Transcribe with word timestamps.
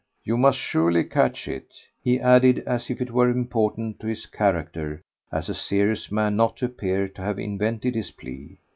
You 0.23 0.35
must 0.35 0.57
surely 0.57 1.03
catch 1.03 1.47
it," 1.47 1.75
he 2.03 2.19
added 2.19 2.63
as 2.65 2.89
if 2.89 3.01
it 3.01 3.11
were 3.11 3.29
important 3.29 3.99
to 3.99 4.07
his 4.07 4.25
character 4.25 4.99
as 5.31 5.47
a 5.47 5.53
serious 5.53 6.11
man 6.11 6.35
not 6.35 6.57
to 6.57 6.65
appear 6.65 7.07
to 7.09 7.21
have 7.21 7.37
invented 7.37 7.93
his 7.93 8.09
plea. 8.09 8.57